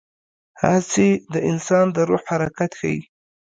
هڅې 0.61 1.07
د 1.33 1.35
انسان 1.49 1.85
د 1.95 1.97
روح 2.09 2.23
حرکت 2.31 2.71
ښيي. 2.79 2.99